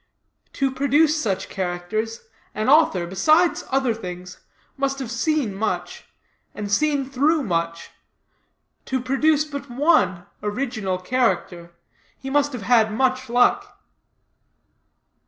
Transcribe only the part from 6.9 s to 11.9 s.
through much: to produce but one original character,